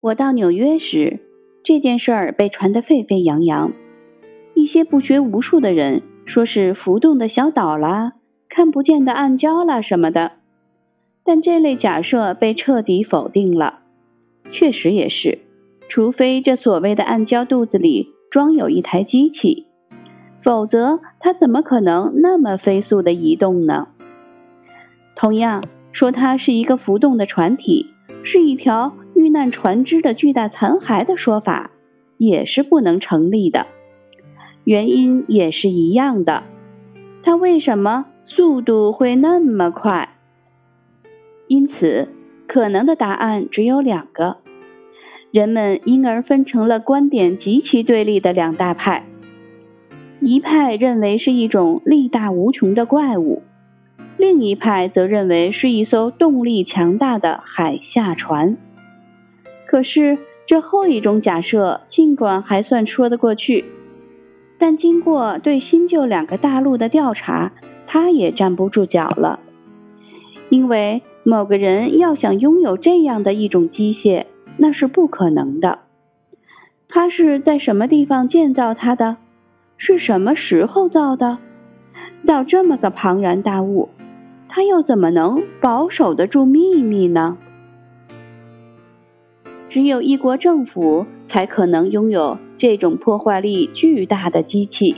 [0.00, 1.18] 我到纽约时，
[1.64, 3.72] 这件事儿被传得沸沸扬扬。
[4.54, 8.12] 一些不学无术的人说是浮动的小岛啦、
[8.48, 10.32] 看不见的暗礁啦什么的，
[11.24, 13.80] 但这类假设被彻底否定了。
[14.52, 15.40] 确实也是，
[15.88, 19.66] 除非这所谓的暗礁肚子里装有一台机器，
[20.44, 23.88] 否则它怎么可能那么飞速的移动呢？
[25.16, 27.86] 同样，说它是一个浮动的船体，
[28.22, 28.92] 是一条
[29.28, 31.70] 遇难船只的巨大残骸的说法，
[32.16, 33.66] 也是不能成立的。
[34.64, 36.44] 原因也是一样的，
[37.22, 40.08] 它为什么速度会那么快？
[41.46, 42.08] 因此，
[42.46, 44.38] 可能的答案只有两个。
[45.30, 49.04] 人们因而分成了观点极其对立的两大派，
[50.22, 53.42] 一派认为是一种力大无穷的怪物。
[54.16, 58.56] 另一派则认为是一艘动力强大的海下船。
[59.68, 63.66] 可是这后一种假设尽管还算说得过去，
[64.58, 67.52] 但经过对新旧两个大陆的调查，
[67.86, 69.40] 它也站不住脚了。
[70.48, 74.24] 因为某个人要想拥有这样的一种机械，
[74.56, 75.80] 那是不可能的。
[76.88, 79.18] 他是在什么地方建造它的？
[79.76, 81.36] 是什么时候造的？
[82.26, 83.90] 造这么个庞然大物？
[84.48, 87.36] 他又怎么能保守得住秘密呢？
[89.70, 94.96] 只有一国政府才可能拥有这种破坏力巨大的机器。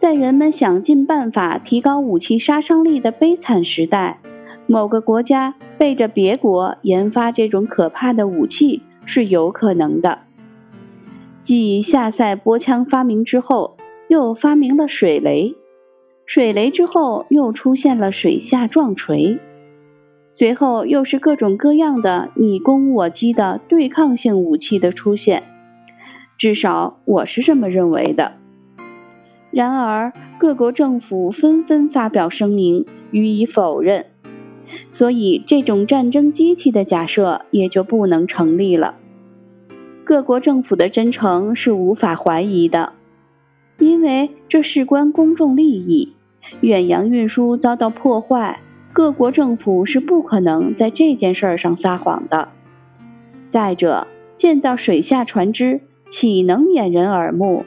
[0.00, 4.18] 在人们想尽办法提高武器杀伤力的悲惨时代，
[4.66, 10.18] 某个国家背着别国研发这种可怕的武器是有可能的。
[11.46, 13.76] 继下塞波枪发明之后，
[14.08, 15.54] 又发明了水雷。
[16.26, 19.38] 水雷之后，又出现了水下撞锤，
[20.38, 25.44] 随后又是各种各样的你攻我击的对抗性武器的出现，
[26.38, 28.32] 至少我是这么认为的。
[29.50, 34.04] 然而，各国政府纷纷发表声明予以否认，
[34.98, 38.96] 所以这种战争机器的假设也就不能成立了。
[40.04, 42.92] 各国政府的真诚是无法怀疑的，
[43.78, 46.12] 因为这事关公众利益。
[46.60, 48.60] 远洋运输遭到破坏，
[48.96, 52.48] 各国政府是不可能在这件事上撒谎的。
[53.52, 54.06] 再者，
[54.38, 55.82] 建造水下船只
[56.18, 57.66] 岂能掩人耳目？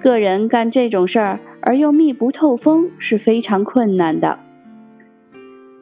[0.00, 4.38] 个人干这种事儿而又密不透风是非常困难的。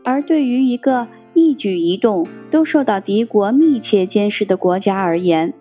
[0.05, 5.53] 而对于一个一举一动都受到敌国密切监视的国家而言，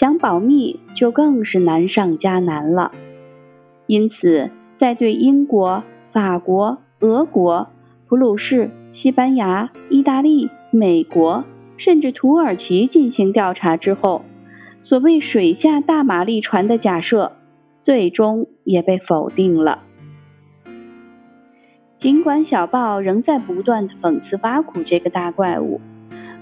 [0.00, 2.90] 想保密就更是难上加难了。
[3.86, 4.50] 因此。
[4.80, 7.68] 在对英国、法国、俄国、
[8.10, 11.44] 普鲁士、西班牙、意大利、美国，
[11.76, 14.22] 甚至土耳其进行调查之后，
[14.82, 17.30] 所谓水下大马力船的假设，
[17.84, 19.84] 最终也被否定了。
[22.00, 25.80] 尽管小报仍在不断的讽刺挖苦这个大怪物，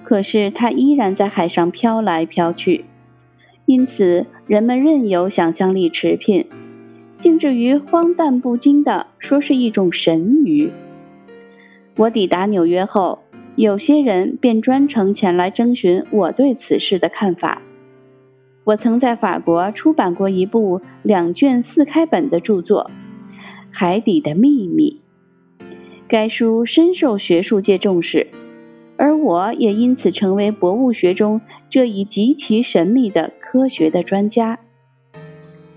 [0.04, 2.86] 可是它依然在海上飘来飘去，
[3.66, 6.46] 因此人们任由想象力驰骋。
[7.22, 10.72] 竟至于荒诞不经的说是一种神鱼。
[11.98, 13.18] 我抵达纽约后，
[13.56, 17.60] 有些人便专程前来征询我对此事的看法。
[18.62, 22.84] 我曾在法国出版过一部两卷四开本的著作
[23.72, 25.00] 《海底的秘密》，
[26.06, 28.28] 该书深受学术界重视，
[28.96, 34.60] 而我也因此成为博物学中这一极其神秘的科学的专家。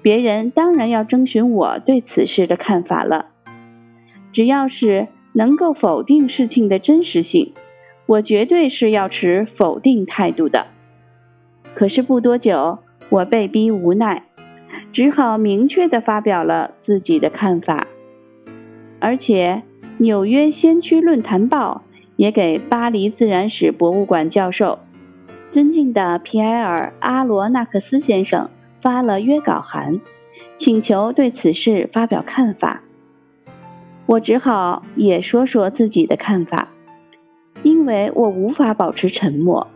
[0.04, 3.30] 别人当然要征询我对此事的看法了。
[4.34, 7.54] 只要是能够否定事情的真实性，
[8.06, 10.68] 我绝对是要持否定态度的。
[11.76, 14.24] 可是不多久，我被逼无奈，
[14.94, 17.88] 只好明确的发表了自己的看法。
[19.00, 19.64] 而且，
[20.04, 21.84] 《纽约先驱论坛报》
[22.16, 24.80] 也给巴黎自然史博物馆教授、
[25.54, 28.50] 尊敬的皮埃尔·阿罗纳克斯先生。
[28.84, 30.02] 发了约稿函，
[30.58, 32.82] 请求对此事发表看法。
[34.12, 36.68] 我只好也说说自己的看法，
[37.64, 39.70] 因为我无法保持沉默，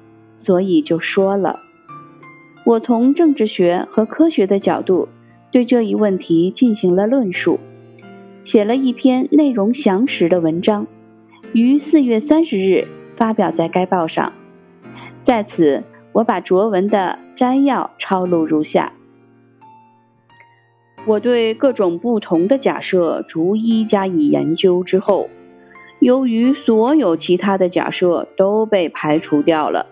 [0.43, 1.61] 所以就说了。
[2.65, 5.07] 我从政治学和科学的角度
[5.53, 7.61] 对这一问题进行了论述，
[8.43, 10.85] 写了一篇内容详实的文章，
[11.53, 14.33] 于四月三十日发表在该报上。
[15.25, 17.19] 在此，我把拙文的。
[17.37, 18.93] 摘要抄录如下：
[21.05, 25.29] 我对各种不同的假设逐一加以研究之后，
[25.99, 29.85] 由于所有其他的假设都被排除掉了，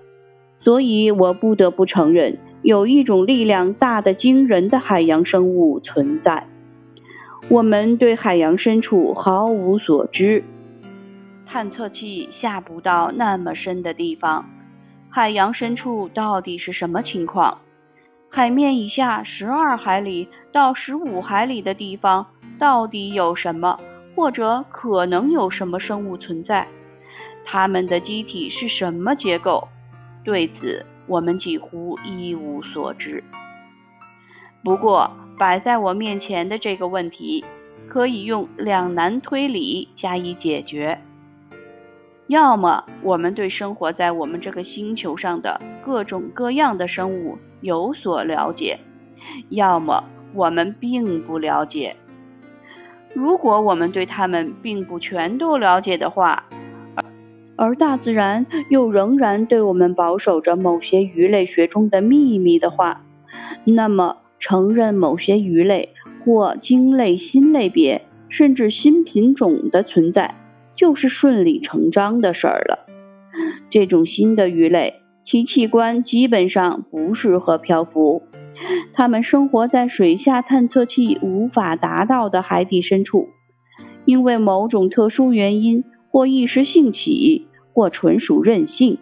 [0.61, 6.47] 所以我不得不承认，有一种力量大得惊人的海洋生物存在。
[7.49, 10.43] 我们对海洋深处毫无所知，
[11.45, 14.45] 探测器下不到那么深的地方。
[15.09, 17.59] 海洋深处到底是什么情况？
[18.35, 22.25] 海面以下十二海里到十五海里的地方
[22.57, 23.79] 到底有什么，
[24.15, 26.67] 或者可能有什么生物存在？
[27.45, 29.67] 它们的机体是什么结构？
[30.23, 33.23] 对此，我们几乎一无所知。
[34.63, 37.45] 不过，摆在我面前的这个问题，
[37.87, 40.97] 可以用两难推理加以解决。
[42.33, 48.79] 要么我们对生活在我们这个星球上的各种各样的生物有所了解，
[49.49, 50.03] 要么
[50.33, 51.95] 我们并不了解。
[53.13, 56.45] 如果我们对它们并不全都了解的话，
[57.55, 63.01] 而大自然又仍然对我们保守着某些鱼类学中的秘密的话，
[63.63, 65.89] 那么承认某些鱼类
[66.25, 70.33] 或鲸类新类别甚至新品种的存在。
[70.75, 72.85] 就是顺理成章的事儿了。
[73.69, 78.23] 这种新的鱼类，其器官基本上不适合漂浮，
[78.93, 83.29] 它们生活在水下探测器无法达到的海底深处。
[84.05, 88.97] 因为某种特殊原因，或一时兴起，或纯属任性，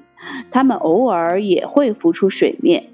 [0.51, 2.85] 它们偶尔也会浮出水面。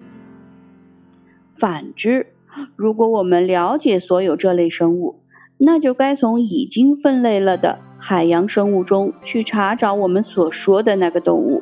[1.59, 2.27] 反之，
[2.75, 5.15] 如果我们了解所有这类生物，
[5.59, 7.79] 那就该从已经分类了的。
[8.09, 11.61] 海洋生物中去查找我们所说的那个动物，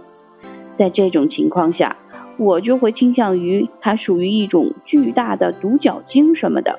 [0.78, 1.96] 在这种情况下，
[2.38, 6.78] 我就会倾向于它属于一种巨大的独角鲸什么的。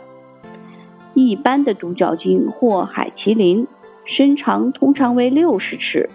[1.14, 3.66] 一般的独角鲸或海麒麟
[4.04, 6.10] 身长通常为六十尺，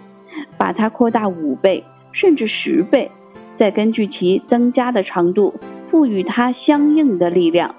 [0.56, 3.10] 把它扩大五倍甚至十倍，
[3.58, 5.52] 再根据其增加的长度
[5.90, 7.74] 赋予它相应的力量，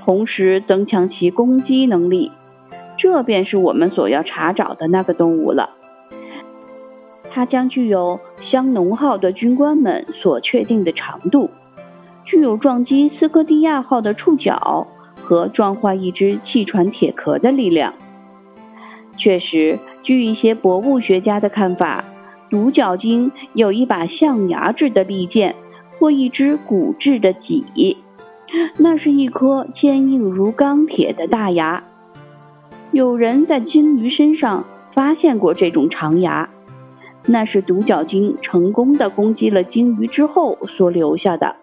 [0.00, 2.32] 同时增强其攻击能力。
[2.98, 5.70] 这便是我们所要查找的那个动物了。
[7.30, 8.18] 它将具有
[8.50, 11.50] 香农号的军官们所确定的长度，
[12.24, 14.86] 具有撞击斯科蒂亚号的触角
[15.20, 17.92] 和撞坏一只汽船铁壳的力量。
[19.18, 22.04] 确实，据一些博物学家的看法，
[22.48, 25.54] 独角鲸有一把象牙制的利剑
[25.98, 27.98] 或一只骨质的戟，
[28.78, 31.82] 那是一颗坚硬如钢铁的大牙。
[32.92, 36.48] 有人在鲸鱼身上发现过这种长牙，
[37.26, 41.54] 那是独角鲸成功的攻击了鲸鱼之后所留下的。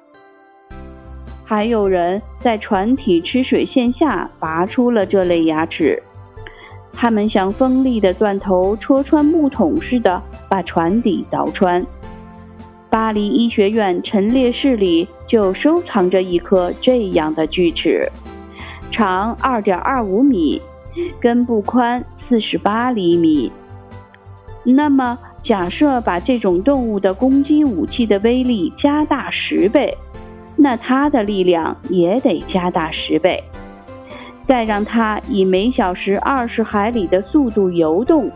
[1.45, 6.01] 还有人在船体吃水线下拔出了这类牙齿，
[6.93, 11.83] 它们像锋利的钻头戳穿木桶似的把船底凿穿。
[12.89, 18.07] 巴黎医学院陈列室里就收藏着一颗这样的锯齿，
[18.91, 20.61] 长二点二五米。
[21.19, 23.51] 根部宽四十八厘米。
[24.63, 29.93] 那么，假设把这种动物的攻击武器的威力加大十倍，
[30.55, 33.43] 那它的力量也得加大十倍。
[34.47, 38.31] 再让它以每小时二十海里的速度游动，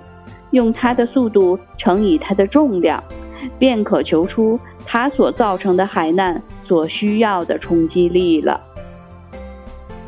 [0.51, 3.01] 用它的速度乘以它的重量，
[3.57, 8.59] 便可求出它所造成的海难所需要的冲击力了。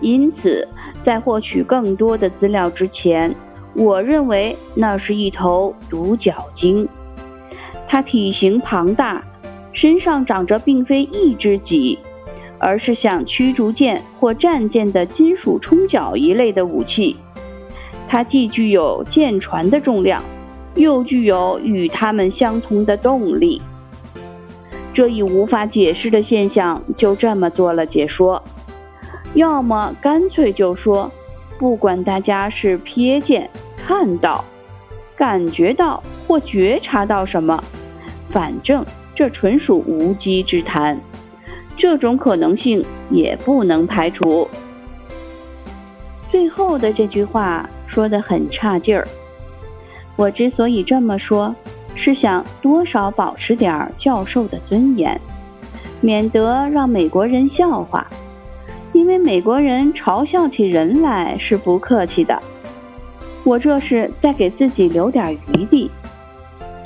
[0.01, 0.67] 因此。
[1.05, 3.33] 在获取更多的资料之前，
[3.75, 6.87] 我认为那是一头独角鲸。
[7.87, 9.23] 它体型庞大，
[9.73, 11.97] 身上长着并非一只脊，
[12.59, 17.15] 而是像驱逐舰或战舰的金属冲角一类的武器。
[18.07, 20.21] 它既具有舰船的重量，
[20.75, 23.61] 又具有与它们相同的动力。
[24.93, 28.43] 这一无法解释的现象就这么做了解说。
[29.35, 31.11] 要么干脆就说，
[31.57, 34.43] 不管大家是瞥见、看到、
[35.15, 37.63] 感觉到或觉察到什么，
[38.29, 40.99] 反正这纯属无稽之谈。
[41.77, 44.47] 这种可能性也不能排除。
[46.29, 49.07] 最后的这句话说的很差劲儿。
[50.15, 51.55] 我之所以这么说，
[51.95, 55.19] 是想多少保持点教授的尊严，
[56.01, 58.05] 免得让美国人笑话。
[59.09, 62.39] 因为美国人嘲笑起人来是不客气的，
[63.43, 65.89] 我这是在给自己留点余地。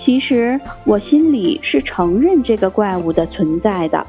[0.06, 4.08] 其实我心里是承认这个怪物的存在的。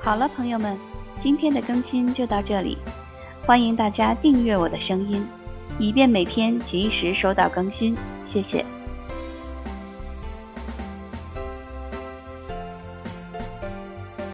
[0.00, 0.78] 好了，朋友们，
[1.24, 2.78] 今天的更新就到这里，
[3.44, 5.26] 欢迎大家订阅我的声音，
[5.80, 7.96] 以便每天及时收到更新。
[8.32, 8.64] 谢谢。